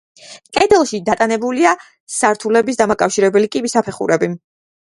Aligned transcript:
კედელში 0.57 0.99
დატანებულია 1.09 1.75
სართულების 2.15 2.81
დამაკავშირებელი 2.81 3.53
კიბის 3.57 3.79
საფეხურები. 3.81 4.35